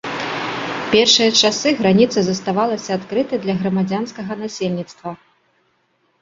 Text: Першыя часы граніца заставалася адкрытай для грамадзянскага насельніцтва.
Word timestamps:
Першыя 0.93 1.29
часы 1.41 1.73
граніца 1.81 2.19
заставалася 2.29 2.89
адкрытай 2.97 3.43
для 3.45 3.55
грамадзянскага 3.61 4.31
насельніцтва. 4.41 5.09